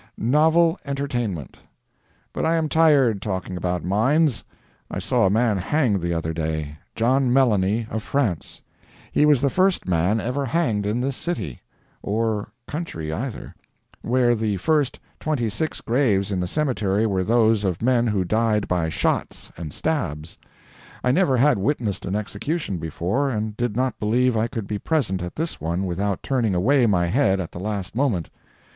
[0.17, 1.59] NOVEL ENTERTAINMENT
[2.33, 4.43] But I am tired talking about mines.
[4.89, 6.79] I saw a man hanged the other day.
[6.95, 8.61] John Melanie, of France.
[9.11, 11.61] He was the first man ever hanged in this city
[12.01, 13.53] (or country either),
[14.01, 18.67] where the first twenty six graves in the cemetery were those of men who died
[18.67, 20.35] by shots and stabs.
[21.03, 25.21] I never had witnessed an execution before, and did not believe I could be present
[25.21, 28.31] at this one without turning away my head at the last moment.